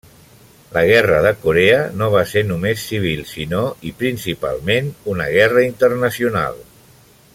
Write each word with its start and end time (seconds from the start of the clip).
La 0.75 0.81
Guerra 0.89 1.19
de 1.25 1.33
Corea 1.43 1.81
no 1.99 2.07
va 2.15 2.23
ser 2.31 2.43
només 2.51 2.87
civil, 2.93 3.21
sinó, 3.33 3.61
i 3.91 3.93
principalment, 4.01 4.91
una 5.15 5.29
guerra 5.39 5.67
internacional. 5.67 6.59